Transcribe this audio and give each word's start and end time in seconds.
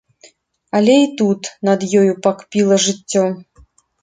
Але 0.79 0.95
і 1.01 1.09
тут 1.19 1.41
над 1.69 1.85
ёю 2.01 2.11
пакпіла 2.29 2.81
жыццё. 2.89 3.23